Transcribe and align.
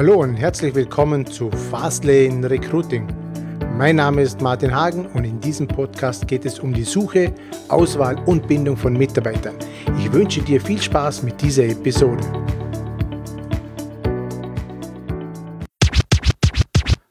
Hallo 0.00 0.22
und 0.22 0.36
herzlich 0.36 0.74
willkommen 0.74 1.26
zu 1.26 1.50
Fastlane 1.50 2.48
Recruiting. 2.48 3.06
Mein 3.76 3.96
Name 3.96 4.22
ist 4.22 4.40
Martin 4.40 4.74
Hagen 4.74 5.04
und 5.04 5.24
in 5.24 5.38
diesem 5.40 5.68
Podcast 5.68 6.26
geht 6.26 6.46
es 6.46 6.58
um 6.58 6.72
die 6.72 6.84
Suche, 6.84 7.34
Auswahl 7.68 8.18
und 8.24 8.48
Bindung 8.48 8.78
von 8.78 8.94
Mitarbeitern. 8.94 9.56
Ich 9.98 10.10
wünsche 10.10 10.40
dir 10.40 10.58
viel 10.58 10.80
Spaß 10.80 11.22
mit 11.22 11.42
dieser 11.42 11.64
Episode. 11.64 12.24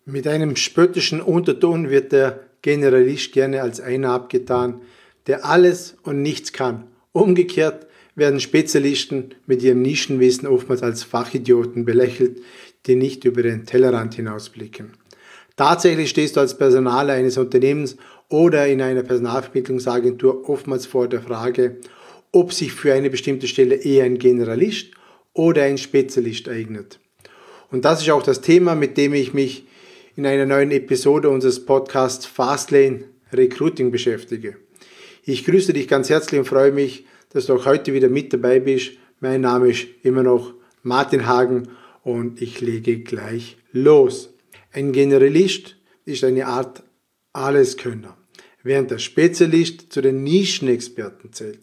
Mit 0.06 0.26
einem 0.26 0.56
spöttischen 0.56 1.22
Unterton 1.22 1.92
wird 1.92 2.12
der 2.12 2.40
Generalist 2.64 3.34
gerne 3.34 3.62
als 3.62 3.80
einer 3.80 4.14
abgetan, 4.14 4.82
der 5.28 5.46
alles 5.46 5.96
und 6.02 6.24
nichts 6.24 6.54
kann. 6.54 6.88
Umgekehrt 7.12 7.86
werden 8.20 8.40
Spezialisten 8.40 9.36
mit 9.46 9.64
ihrem 9.64 9.82
Nischenwissen 9.82 10.48
oftmals 10.48 10.84
als 10.84 11.04
Fachidioten 11.04 11.86
belächelt, 11.86 12.42
die 12.86 12.96
nicht 12.96 13.26
über 13.26 13.42
den 13.42 13.66
Tellerrand 13.66 14.16
hinausblicken. 14.16 14.94
Tatsächlich 15.56 16.10
stehst 16.10 16.36
du 16.36 16.40
als 16.40 16.58
Personaler 16.58 17.14
eines 17.14 17.38
Unternehmens 17.38 17.98
oder 18.30 18.68
in 18.68 18.82
einer 18.82 19.04
Personalvermittlungsagentur 19.04 20.48
oftmals 20.50 20.86
vor 20.86 21.08
der 21.08 21.22
Frage, 21.22 21.78
ob 22.32 22.54
sich 22.54 22.72
für 22.72 22.94
eine 22.94 23.10
bestimmte 23.10 23.48
Stelle 23.48 23.76
eher 23.76 24.06
ein 24.06 24.20
Generalist 24.20 24.92
oder 25.34 25.64
ein 25.64 25.78
Spezialist 25.78 26.48
eignet. 26.48 27.00
Und 27.72 27.86
das 27.86 28.02
ist 28.02 28.10
auch 28.10 28.24
das 28.24 28.42
Thema, 28.42 28.76
mit 28.76 28.98
dem 28.98 29.14
ich 29.14 29.34
mich 29.34 29.66
in 30.16 30.26
einer 30.26 30.46
neuen 30.46 30.72
Episode 30.72 31.30
unseres 31.30 31.66
Podcasts 31.66 32.26
Fastlane 32.26 33.06
Recruiting 33.32 33.92
beschäftige. 33.92 34.58
Ich 35.24 35.46
grüße 35.46 35.74
dich 35.74 35.88
ganz 35.88 36.10
herzlich 36.10 36.40
und 36.40 36.46
freue 36.46 36.72
mich, 36.72 37.06
dass 37.30 37.46
du 37.46 37.54
auch 37.54 37.66
heute 37.66 37.94
wieder 37.94 38.10
mit 38.10 38.34
dabei 38.34 38.60
bist. 38.60 38.92
Mein 39.20 39.42
Name 39.42 39.70
ist 39.70 39.88
immer 40.04 40.24
noch 40.24 40.54
Martin 40.84 41.28
Hagen 41.28 41.70
und 42.04 42.42
ich 42.42 42.62
lege 42.62 43.00
gleich 43.00 43.58
los. 43.72 44.34
Ein 44.72 44.92
Generalist 44.92 45.76
ist 46.06 46.24
eine 46.24 46.48
Art 46.48 46.84
Alleskönner, 47.34 48.18
während 48.64 48.92
der 48.92 48.98
Spezialist 48.98 49.92
zu 49.94 50.02
den 50.02 50.24
Nischenexperten 50.24 51.34
zählt. 51.34 51.60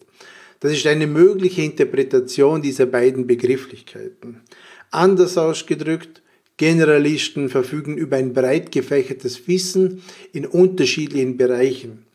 Das 0.61 0.73
ist 0.73 0.87
eine 0.87 1.07
mögliche 1.07 1.63
Interpretation 1.63 2.63
dieser 2.63 2.87
beiden 2.87 3.27
Begrifflichkeiten. 3.27 4.41
Anders 4.91 5.37
ausgedrückt, 5.37 6.23
Generalisten 6.57 7.51
verfügen 7.51 7.99
über 7.99 8.17
ein 8.17 8.33
breit 8.33 8.73
gefächertes 8.73 9.47
Wissen 9.47 10.03
in 10.33 10.47
unterschiedlichen 10.47 11.37
Bereichen. 11.37 12.06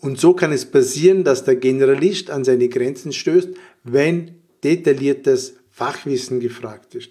Und 0.00 0.20
so 0.20 0.34
kann 0.34 0.52
es 0.52 0.66
passieren, 0.66 1.24
dass 1.24 1.44
der 1.44 1.56
Generalist 1.56 2.30
an 2.30 2.44
seine 2.44 2.68
Grenzen 2.68 3.12
stößt, 3.12 3.50
wenn 3.84 4.32
detailliertes 4.62 5.54
Fachwissen 5.70 6.40
gefragt 6.40 6.94
ist. 6.94 7.10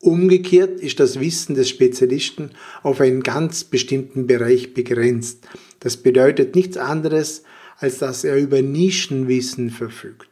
Umgekehrt 0.00 0.80
ist 0.80 0.98
das 0.98 1.20
Wissen 1.20 1.54
des 1.54 1.68
Spezialisten 1.68 2.52
auf 2.82 3.00
einen 3.00 3.22
ganz 3.22 3.64
bestimmten 3.64 4.26
Bereich 4.26 4.72
begrenzt. 4.72 5.46
Das 5.80 5.98
bedeutet 5.98 6.54
nichts 6.54 6.76
anderes, 6.76 7.42
als 7.76 7.98
dass 7.98 8.24
er 8.24 8.36
über 8.36 8.62
Nischenwissen 8.62 9.70
verfügt. 9.70 10.28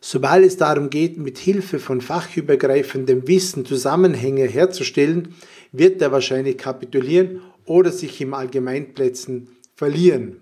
Sobald 0.00 0.44
es 0.44 0.56
darum 0.56 0.90
geht, 0.90 1.18
mit 1.18 1.38
Hilfe 1.38 1.78
von 1.78 2.00
fachübergreifendem 2.00 3.26
Wissen 3.26 3.64
Zusammenhänge 3.64 4.44
herzustellen, 4.44 5.34
wird 5.72 6.00
er 6.02 6.12
wahrscheinlich 6.12 6.58
kapitulieren 6.58 7.42
oder 7.64 7.90
sich 7.90 8.20
im 8.20 8.34
Allgemeinplätzen 8.34 9.48
verlieren. 9.74 10.40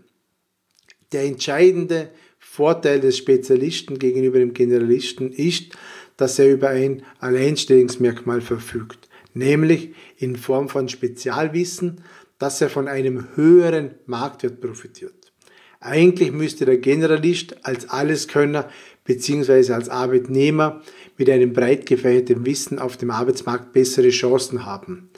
Der 1.13 1.25
entscheidende 1.25 2.11
Vorteil 2.39 3.01
des 3.01 3.19
Spezialisten 3.19 3.99
gegenüber 3.99 4.39
dem 4.39 4.55
Generalisten 4.55 5.33
ist, 5.33 5.77
dass 6.17 6.39
er 6.39 6.53
über 6.53 6.69
ein 6.69 7.03
Alleinstellungsmerkmal 7.19 8.41
verfügt, 8.41 9.09
nämlich 9.33 9.95
in 10.17 10.37
Form 10.37 10.69
von 10.69 10.89
Spezialwissen, 10.89 12.03
dass 12.39 12.61
er 12.61 12.71
von 12.71 12.89
einem 12.89 13.37
höheren 13.37 13.97
Marktwert 14.07 14.61
profitiert. 14.61 15.33
Eigentlich 15.81 16.33
müsste 16.33 16.65
der 16.65 16.79
Generalist 16.79 17.67
als 17.67 17.91
Alleskönner 17.91 18.71
bzw. 19.05 19.73
als 19.73 19.91
Arbeitnehmer 19.91 20.83
mit 21.19 21.29
einem 21.29 21.53
breit 21.53 21.87
gefächerten 21.87 22.47
Wissen 22.47 22.79
auf 22.79 22.97
dem 22.97 23.11
Arbeitsmarkt 23.11 23.73
bessere 23.73 24.09
Chancen 24.09 24.65
haben. 24.65 25.11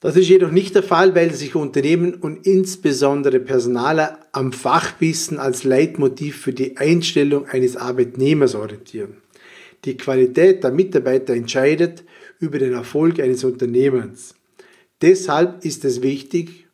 Das 0.00 0.16
ist 0.16 0.28
jedoch 0.28 0.50
nicht 0.50 0.74
der 0.74 0.82
Fall, 0.82 1.14
weil 1.14 1.34
sich 1.34 1.54
Unternehmen 1.54 2.14
und 2.14 2.46
insbesondere 2.46 3.38
Personaler 3.38 4.18
am 4.32 4.52
Fachwissen 4.52 5.38
als 5.38 5.62
Leitmotiv 5.64 6.38
für 6.40 6.54
die 6.54 6.78
Einstellung 6.78 7.46
eines 7.46 7.76
Arbeitnehmers 7.76 8.54
orientieren. 8.54 9.18
Die 9.84 9.98
Qualität 9.98 10.64
der 10.64 10.72
Mitarbeiter 10.72 11.34
entscheidet 11.34 12.02
über 12.38 12.58
den 12.58 12.72
Erfolg 12.72 13.20
eines 13.20 13.44
Unternehmens. 13.44 14.34
Deshalb 15.02 15.64
ist 15.66 15.84
es 15.84 16.00
wichtig, 16.00 16.66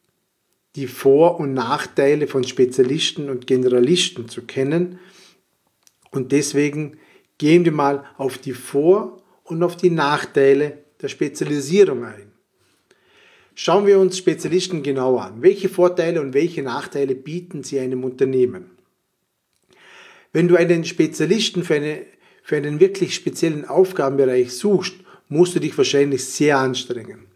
die 0.76 0.86
Vor- 0.86 1.40
und 1.40 1.52
Nachteile 1.52 2.28
von 2.28 2.44
Spezialisten 2.44 3.28
und 3.28 3.48
Generalisten 3.48 4.28
zu 4.28 4.42
kennen. 4.42 5.00
Und 6.12 6.30
deswegen 6.30 6.98
gehen 7.38 7.64
wir 7.64 7.72
mal 7.72 8.04
auf 8.18 8.38
die 8.38 8.52
Vor- 8.52 9.22
und 9.42 9.64
auf 9.64 9.76
die 9.76 9.90
Nachteile 9.90 10.78
der 11.02 11.08
Spezialisierung 11.08 12.04
ein. 12.04 12.35
Schauen 13.58 13.86
wir 13.86 13.98
uns 13.98 14.18
Spezialisten 14.18 14.82
genau 14.82 15.16
an. 15.16 15.40
Welche 15.40 15.70
Vorteile 15.70 16.20
und 16.20 16.34
welche 16.34 16.62
Nachteile 16.62 17.14
bieten 17.14 17.62
sie 17.62 17.80
einem 17.80 18.04
Unternehmen? 18.04 18.66
Wenn 20.34 20.46
du 20.46 20.56
einen 20.56 20.84
Spezialisten 20.84 21.64
für, 21.64 21.76
eine, 21.76 22.02
für 22.42 22.58
einen 22.58 22.80
wirklich 22.80 23.14
speziellen 23.14 23.64
Aufgabenbereich 23.64 24.52
suchst, 24.52 24.96
musst 25.30 25.54
du 25.54 25.60
dich 25.60 25.76
wahrscheinlich 25.78 26.22
sehr 26.26 26.58
anstrengen. 26.58 27.28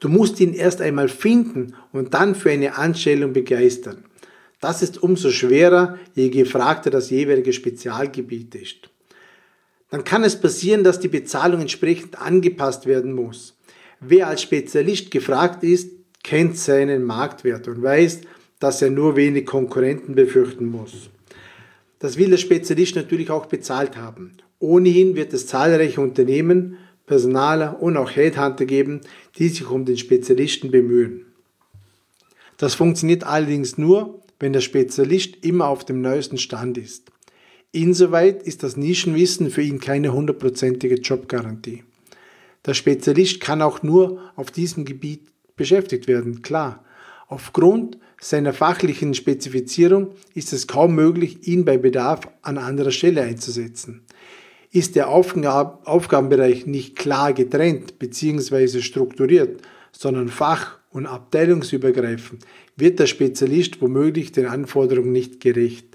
Du 0.00 0.08
musst 0.08 0.40
ihn 0.40 0.52
erst 0.52 0.80
einmal 0.80 1.08
finden 1.08 1.76
und 1.92 2.12
dann 2.12 2.34
für 2.34 2.50
eine 2.50 2.76
Anstellung 2.76 3.32
begeistern. 3.32 4.04
Das 4.60 4.82
ist 4.82 5.00
umso 5.00 5.30
schwerer, 5.30 5.96
je 6.16 6.28
gefragter 6.30 6.90
das 6.90 7.10
jeweilige 7.10 7.52
Spezialgebiet 7.52 8.56
ist. 8.56 8.90
Dann 9.90 10.02
kann 10.02 10.24
es 10.24 10.40
passieren, 10.40 10.82
dass 10.82 10.98
die 10.98 11.06
Bezahlung 11.06 11.60
entsprechend 11.60 12.20
angepasst 12.20 12.86
werden 12.86 13.12
muss. 13.12 13.57
Wer 14.00 14.28
als 14.28 14.42
Spezialist 14.42 15.10
gefragt 15.10 15.64
ist, 15.64 15.90
kennt 16.22 16.56
seinen 16.56 17.04
Marktwert 17.04 17.66
und 17.68 17.82
weiß, 17.82 18.20
dass 18.60 18.82
er 18.82 18.90
nur 18.90 19.16
wenig 19.16 19.46
Konkurrenten 19.46 20.14
befürchten 20.14 20.66
muss. 20.66 21.10
Das 21.98 22.16
will 22.16 22.30
der 22.30 22.36
Spezialist 22.36 22.96
natürlich 22.96 23.30
auch 23.30 23.46
bezahlt 23.46 23.96
haben. 23.96 24.32
Ohnehin 24.60 25.16
wird 25.16 25.32
es 25.32 25.46
zahlreiche 25.46 26.00
Unternehmen, 26.00 26.76
Personaler 27.06 27.82
und 27.82 27.96
auch 27.96 28.10
Headhunter 28.10 28.66
geben, 28.66 29.00
die 29.38 29.48
sich 29.48 29.68
um 29.68 29.84
den 29.84 29.96
Spezialisten 29.96 30.70
bemühen. 30.70 31.26
Das 32.56 32.74
funktioniert 32.74 33.24
allerdings 33.24 33.78
nur, 33.78 34.20
wenn 34.38 34.52
der 34.52 34.60
Spezialist 34.60 35.44
immer 35.44 35.68
auf 35.68 35.84
dem 35.84 36.00
neuesten 36.00 36.38
Stand 36.38 36.78
ist. 36.78 37.10
Insoweit 37.72 38.42
ist 38.42 38.62
das 38.62 38.76
Nischenwissen 38.76 39.50
für 39.50 39.62
ihn 39.62 39.80
keine 39.80 40.12
hundertprozentige 40.12 40.96
Jobgarantie. 40.96 41.84
Der 42.66 42.74
Spezialist 42.74 43.40
kann 43.40 43.62
auch 43.62 43.82
nur 43.82 44.20
auf 44.36 44.50
diesem 44.50 44.84
Gebiet 44.84 45.28
beschäftigt 45.56 46.08
werden, 46.08 46.42
klar. 46.42 46.84
Aufgrund 47.28 47.98
seiner 48.20 48.52
fachlichen 48.52 49.14
Spezifizierung 49.14 50.12
ist 50.34 50.52
es 50.52 50.66
kaum 50.66 50.94
möglich, 50.94 51.46
ihn 51.46 51.64
bei 51.64 51.78
Bedarf 51.78 52.20
an 52.42 52.58
anderer 52.58 52.90
Stelle 52.90 53.22
einzusetzen. 53.22 54.02
Ist 54.70 54.96
der 54.96 55.08
Aufgab 55.08 55.86
Aufgabenbereich 55.86 56.66
nicht 56.66 56.96
klar 56.96 57.32
getrennt 57.32 57.98
bzw. 57.98 58.80
strukturiert, 58.80 59.62
sondern 59.92 60.28
fach- 60.28 60.78
und 60.90 61.06
abteilungsübergreifend, 61.06 62.44
wird 62.76 62.98
der 62.98 63.06
Spezialist 63.06 63.80
womöglich 63.80 64.32
den 64.32 64.46
Anforderungen 64.46 65.12
nicht 65.12 65.40
gerecht. 65.40 65.86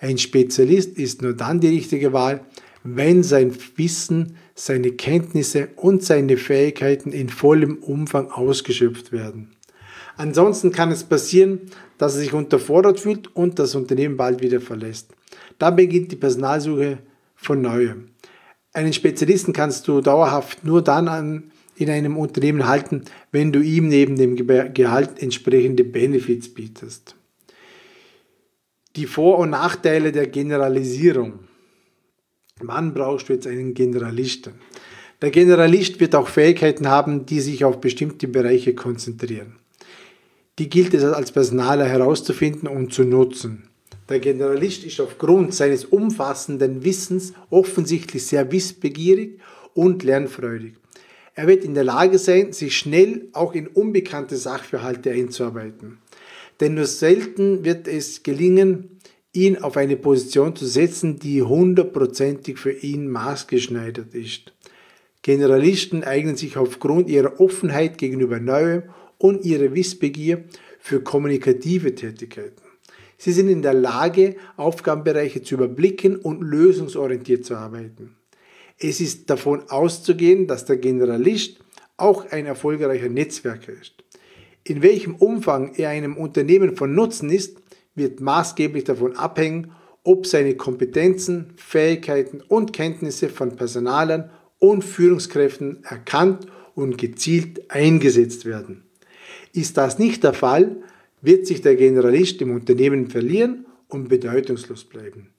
Ein 0.00 0.18
Spezialist 0.18 0.96
ist 0.96 1.22
nur 1.22 1.34
dann 1.34 1.60
die 1.60 1.68
richtige 1.68 2.12
Wahl, 2.12 2.44
wenn 2.84 3.22
sein 3.22 3.52
Wissen, 3.76 4.36
seine 4.58 4.90
Kenntnisse 4.90 5.68
und 5.76 6.02
seine 6.02 6.36
Fähigkeiten 6.36 7.12
in 7.12 7.28
vollem 7.28 7.76
Umfang 7.76 8.30
ausgeschöpft 8.30 9.12
werden. 9.12 9.52
Ansonsten 10.16 10.72
kann 10.72 10.90
es 10.90 11.04
passieren, 11.04 11.60
dass 11.96 12.14
er 12.14 12.20
sich 12.20 12.32
unterfordert 12.32 12.98
fühlt 12.98 13.34
und 13.36 13.60
das 13.60 13.76
Unternehmen 13.76 14.16
bald 14.16 14.42
wieder 14.42 14.60
verlässt. 14.60 15.12
Dann 15.60 15.76
beginnt 15.76 16.10
die 16.10 16.16
Personalsuche 16.16 16.98
von 17.36 17.60
neuem. 17.60 18.08
Einen 18.72 18.92
Spezialisten 18.92 19.52
kannst 19.52 19.86
du 19.86 20.00
dauerhaft 20.00 20.64
nur 20.64 20.82
dann 20.82 21.06
an, 21.06 21.52
in 21.76 21.88
einem 21.88 22.16
Unternehmen 22.16 22.66
halten, 22.66 23.04
wenn 23.30 23.52
du 23.52 23.60
ihm 23.60 23.86
neben 23.86 24.16
dem 24.16 24.34
Gehalt 24.74 25.22
entsprechende 25.22 25.84
Benefits 25.84 26.52
bietest. 26.52 27.14
Die 28.96 29.06
Vor- 29.06 29.38
und 29.38 29.50
Nachteile 29.50 30.10
der 30.10 30.26
Generalisierung. 30.26 31.47
Wann 32.60 32.94
brauchst 32.94 33.28
du 33.28 33.34
jetzt 33.34 33.46
einen 33.46 33.74
Generalisten? 33.74 34.54
Der 35.20 35.30
Generalist 35.30 36.00
wird 36.00 36.14
auch 36.14 36.28
Fähigkeiten 36.28 36.88
haben, 36.88 37.26
die 37.26 37.40
sich 37.40 37.64
auf 37.64 37.80
bestimmte 37.80 38.28
Bereiche 38.28 38.74
konzentrieren. 38.74 39.56
Die 40.58 40.68
gilt 40.68 40.94
es 40.94 41.04
als 41.04 41.32
Personaler 41.32 41.86
herauszufinden 41.86 42.68
und 42.68 42.92
zu 42.92 43.04
nutzen. 43.04 43.64
Der 44.08 44.20
Generalist 44.20 44.84
ist 44.84 45.00
aufgrund 45.00 45.54
seines 45.54 45.84
umfassenden 45.84 46.84
Wissens 46.84 47.32
offensichtlich 47.50 48.26
sehr 48.26 48.50
wissbegierig 48.50 49.38
und 49.74 50.02
lernfreudig. 50.02 50.74
Er 51.34 51.46
wird 51.46 51.64
in 51.64 51.74
der 51.74 51.84
Lage 51.84 52.18
sein, 52.18 52.52
sich 52.52 52.76
schnell 52.76 53.28
auch 53.32 53.54
in 53.54 53.68
unbekannte 53.68 54.36
Sachverhalte 54.36 55.12
einzuarbeiten. 55.12 55.98
Denn 56.58 56.74
nur 56.74 56.86
selten 56.86 57.64
wird 57.64 57.86
es 57.86 58.24
gelingen, 58.24 58.98
ihn 59.32 59.58
auf 59.58 59.76
eine 59.76 59.96
Position 59.96 60.56
zu 60.56 60.66
setzen, 60.66 61.18
die 61.18 61.42
hundertprozentig 61.42 62.58
für 62.58 62.72
ihn 62.72 63.08
maßgeschneidert 63.08 64.14
ist. 64.14 64.52
Generalisten 65.22 66.04
eignen 66.04 66.36
sich 66.36 66.56
aufgrund 66.56 67.08
ihrer 67.08 67.40
Offenheit 67.40 67.98
gegenüber 67.98 68.40
Neuem 68.40 68.84
und 69.18 69.44
ihrer 69.44 69.74
Wissbegier 69.74 70.44
für 70.78 71.02
kommunikative 71.02 71.94
Tätigkeiten. 71.94 72.62
Sie 73.18 73.32
sind 73.32 73.48
in 73.48 73.62
der 73.62 73.74
Lage, 73.74 74.36
Aufgabenbereiche 74.56 75.42
zu 75.42 75.56
überblicken 75.56 76.16
und 76.16 76.40
lösungsorientiert 76.40 77.44
zu 77.44 77.56
arbeiten. 77.56 78.14
Es 78.78 79.00
ist 79.00 79.28
davon 79.28 79.68
auszugehen, 79.68 80.46
dass 80.46 80.64
der 80.64 80.76
Generalist 80.76 81.58
auch 81.96 82.30
ein 82.30 82.46
erfolgreicher 82.46 83.08
Netzwerker 83.08 83.72
ist. 83.72 83.94
In 84.62 84.82
welchem 84.82 85.16
Umfang 85.16 85.74
er 85.74 85.88
einem 85.88 86.16
Unternehmen 86.16 86.76
von 86.76 86.94
Nutzen 86.94 87.30
ist, 87.30 87.56
wird 87.98 88.20
maßgeblich 88.20 88.84
davon 88.84 89.16
abhängen, 89.16 89.72
ob 90.04 90.26
seine 90.26 90.54
Kompetenzen, 90.54 91.52
Fähigkeiten 91.56 92.40
und 92.46 92.72
Kenntnisse 92.72 93.28
von 93.28 93.56
Personalern 93.56 94.30
und 94.58 94.82
Führungskräften 94.82 95.84
erkannt 95.84 96.46
und 96.74 96.96
gezielt 96.96 97.70
eingesetzt 97.70 98.44
werden. 98.44 98.84
Ist 99.52 99.76
das 99.76 99.98
nicht 99.98 100.24
der 100.24 100.32
Fall, 100.32 100.76
wird 101.20 101.46
sich 101.46 101.60
der 101.60 101.76
Generalist 101.76 102.40
im 102.40 102.52
Unternehmen 102.52 103.10
verlieren 103.10 103.66
und 103.88 104.08
bedeutungslos 104.08 104.84
bleiben. 104.84 105.30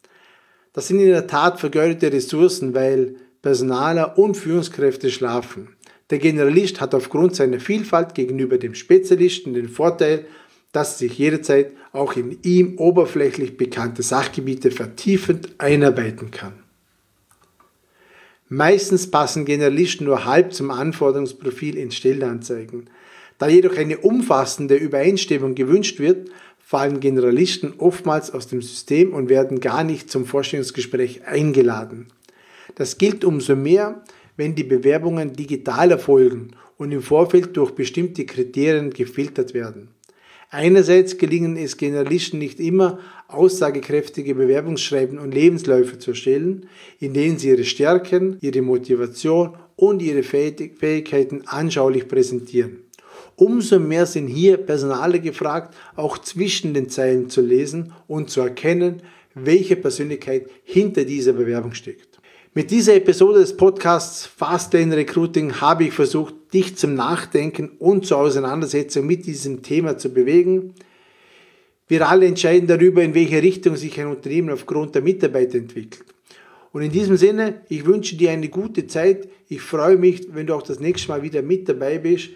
Das 0.73 0.87
sind 0.87 0.99
in 0.99 1.07
der 1.07 1.27
Tat 1.27 1.59
vergeudete 1.59 2.11
Ressourcen, 2.11 2.73
weil 2.73 3.15
Personaler 3.41 4.17
und 4.17 4.35
Führungskräfte 4.35 5.09
schlafen. 5.09 5.69
Der 6.09 6.19
Generalist 6.19 6.81
hat 6.81 6.93
aufgrund 6.95 7.35
seiner 7.35 7.59
Vielfalt 7.59 8.15
gegenüber 8.15 8.57
dem 8.57 8.75
Spezialisten 8.75 9.53
den 9.53 9.69
Vorteil, 9.69 10.25
dass 10.71 10.99
sich 10.99 11.17
jederzeit 11.17 11.71
auch 11.91 12.15
in 12.15 12.37
ihm 12.43 12.77
oberflächlich 12.77 13.57
bekannte 13.57 14.03
Sachgebiete 14.03 14.71
vertiefend 14.71 15.49
einarbeiten 15.57 16.31
kann. 16.31 16.53
Meistens 18.47 19.09
passen 19.09 19.45
Generalisten 19.45 20.05
nur 20.05 20.25
halb 20.25 20.53
zum 20.53 20.71
Anforderungsprofil 20.71 21.77
in 21.77 21.91
Stellenanzeigen. 21.91 22.89
Da 23.37 23.47
jedoch 23.47 23.77
eine 23.77 23.99
umfassende 23.99 24.75
Übereinstimmung 24.75 25.55
gewünscht 25.55 25.99
wird, 25.99 26.29
fallen 26.59 26.99
Generalisten 26.99 27.73
oftmals 27.77 28.31
aus 28.31 28.47
dem 28.47 28.61
System 28.61 29.13
und 29.13 29.29
werden 29.29 29.59
gar 29.59 29.83
nicht 29.83 30.09
zum 30.11 30.25
Vorstellungsgespräch 30.25 31.25
eingeladen. 31.25 32.07
Das 32.75 32.97
gilt 32.97 33.23
umso 33.23 33.55
mehr, 33.55 34.03
wenn 34.37 34.55
die 34.55 34.63
Bewerbungen 34.63 35.33
digital 35.33 35.91
erfolgen 35.91 36.51
und 36.77 36.91
im 36.91 37.01
Vorfeld 37.01 37.57
durch 37.57 37.71
bestimmte 37.71 38.25
Kriterien 38.25 38.91
gefiltert 38.91 39.53
werden. 39.53 39.89
Einerseits 40.51 41.19
gelingen 41.19 41.57
es 41.57 41.77
Generalisten 41.77 42.39
nicht 42.39 42.59
immer, 42.59 42.97
aussagekräftige 43.27 44.33
Bewerbungsschreiben 44.33 45.19
und 45.19 45.31
Lebensläufe 45.31 45.99
zu 45.99 46.11
erstellen, 46.11 46.67
in 46.99 47.13
denen 47.13 47.37
sie 47.37 47.49
ihre 47.49 47.65
Stärken, 47.65 48.37
ihre 48.41 48.63
Motivation 48.63 49.55
und 49.75 50.01
ihre 50.01 50.23
Fähigkeiten 50.23 51.43
anschaulich 51.45 52.07
präsentieren. 52.07 52.79
Umso 53.35 53.79
mehr 53.79 54.07
sind 54.07 54.27
hier 54.27 54.57
Personale 54.57 55.19
gefragt, 55.19 55.75
auch 55.95 56.17
zwischen 56.17 56.73
den 56.73 56.89
Zeilen 56.89 57.29
zu 57.29 57.41
lesen 57.41 57.93
und 58.07 58.31
zu 58.31 58.41
erkennen, 58.41 59.03
welche 59.35 59.75
Persönlichkeit 59.75 60.49
hinter 60.63 61.05
dieser 61.05 61.33
Bewerbung 61.33 61.75
steckt. 61.75 62.08
Mit 62.55 62.71
dieser 62.71 62.95
Episode 62.95 63.41
des 63.41 63.55
Podcasts 63.55 64.25
Fastlane 64.25 64.97
Recruiting 64.97 65.61
habe 65.61 65.83
ich 65.83 65.93
versucht, 65.93 66.33
dich 66.51 66.75
zum 66.75 66.95
Nachdenken 66.95 67.69
und 67.77 68.07
zur 68.07 68.17
Auseinandersetzung 68.17 69.05
mit 69.05 69.27
diesem 69.27 69.61
Thema 69.61 69.99
zu 69.99 70.11
bewegen. 70.11 70.73
Wir 71.87 72.09
alle 72.09 72.25
entscheiden 72.25 72.67
darüber, 72.67 73.03
in 73.03 73.13
welche 73.13 73.43
Richtung 73.43 73.75
sich 73.75 73.99
ein 73.99 74.07
Unternehmen 74.07 74.49
aufgrund 74.49 74.95
der 74.95 75.03
Mitarbeiter 75.03 75.59
entwickelt. 75.59 76.03
Und 76.71 76.81
in 76.81 76.91
diesem 76.91 77.17
Sinne, 77.17 77.61
ich 77.69 77.85
wünsche 77.85 78.15
dir 78.15 78.31
eine 78.31 78.49
gute 78.49 78.87
Zeit. 78.87 79.29
Ich 79.47 79.61
freue 79.61 79.97
mich, 79.97 80.33
wenn 80.33 80.47
du 80.47 80.55
auch 80.55 80.63
das 80.63 80.79
nächste 80.79 81.09
Mal 81.09 81.21
wieder 81.21 81.43
mit 81.43 81.69
dabei 81.69 81.99
bist. 81.99 82.29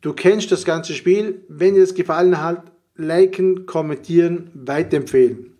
Du 0.00 0.12
kennst 0.12 0.52
das 0.52 0.64
ganze 0.64 0.94
Spiel. 0.94 1.42
Wenn 1.48 1.74
dir 1.74 1.80
das 1.80 1.94
gefallen 1.96 2.40
hat, 2.40 2.70
liken, 2.94 3.66
kommentieren, 3.66 4.52
weiterempfehlen. 4.54 5.50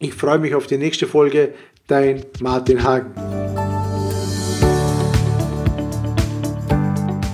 Ich 0.00 0.14
freue 0.14 0.38
mich 0.38 0.54
auf 0.54 0.66
die 0.66 0.78
nächste 0.78 1.06
Folge 1.06 1.54
dein 1.92 2.22
Martin 2.40 2.82
Hagen. 2.82 3.10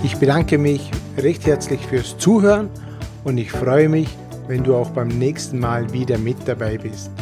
Ich 0.02 0.16
bedanke 0.16 0.58
mich 0.58 0.90
recht 1.16 1.46
herzlich 1.46 1.80
fürs 1.86 2.18
Zuhören 2.18 2.68
und 3.22 3.38
ich 3.38 3.52
freue 3.52 3.88
mich, 3.88 4.08
wenn 4.48 4.64
du 4.64 4.74
auch 4.74 4.90
beim 4.90 5.06
nächsten 5.06 5.60
Mal 5.60 5.92
wieder 5.92 6.18
mit 6.18 6.38
dabei 6.44 6.76
bist. 6.76 7.12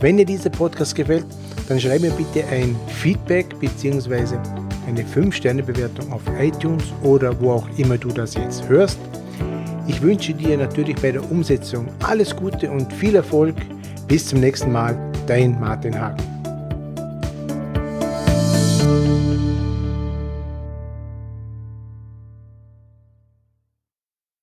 Wenn 0.00 0.16
dir 0.16 0.24
dieser 0.24 0.48
Podcast 0.48 0.94
gefällt, 0.94 1.26
dann 1.68 1.78
schreib 1.78 2.00
mir 2.00 2.10
bitte 2.12 2.42
ein 2.48 2.74
Feedback 2.86 3.46
bzw. 3.60 4.38
eine 4.86 5.02
5-Sterne-Bewertung 5.02 6.10
auf 6.10 6.22
iTunes 6.40 6.84
oder 7.02 7.38
wo 7.38 7.50
auch 7.50 7.68
immer 7.76 7.98
du 7.98 8.08
das 8.08 8.32
jetzt 8.32 8.66
hörst. 8.66 8.98
Ich 9.86 10.00
wünsche 10.00 10.32
dir 10.32 10.56
natürlich 10.56 10.96
bei 10.96 11.12
der 11.12 11.30
Umsetzung 11.30 11.86
alles 12.02 12.34
Gute 12.34 12.70
und 12.70 12.90
viel 12.94 13.14
Erfolg. 13.14 13.56
Bis 14.06 14.26
zum 14.26 14.40
nächsten 14.40 14.72
Mal, 14.72 14.96
dein 15.26 15.60
Martin 15.60 16.00
Hagen. 16.00 16.37